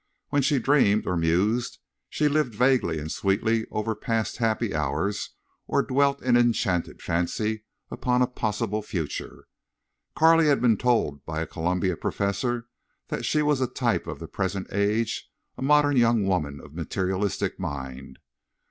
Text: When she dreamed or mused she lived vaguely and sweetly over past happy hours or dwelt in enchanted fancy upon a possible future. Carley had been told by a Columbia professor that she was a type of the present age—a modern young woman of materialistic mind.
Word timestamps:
When 0.29 0.41
she 0.41 0.57
dreamed 0.57 1.05
or 1.05 1.15
mused 1.15 1.77
she 2.09 2.27
lived 2.27 2.55
vaguely 2.55 2.97
and 2.97 3.11
sweetly 3.11 3.67
over 3.69 3.93
past 3.93 4.37
happy 4.37 4.73
hours 4.73 5.35
or 5.67 5.83
dwelt 5.83 6.23
in 6.23 6.35
enchanted 6.35 7.03
fancy 7.03 7.65
upon 7.91 8.23
a 8.23 8.25
possible 8.25 8.81
future. 8.81 9.45
Carley 10.15 10.47
had 10.47 10.59
been 10.59 10.75
told 10.77 11.23
by 11.23 11.39
a 11.41 11.45
Columbia 11.45 11.95
professor 11.95 12.65
that 13.09 13.25
she 13.25 13.43
was 13.43 13.61
a 13.61 13.67
type 13.67 14.07
of 14.07 14.17
the 14.17 14.27
present 14.27 14.73
age—a 14.73 15.61
modern 15.61 15.97
young 15.97 16.25
woman 16.25 16.59
of 16.61 16.73
materialistic 16.73 17.59
mind. 17.59 18.17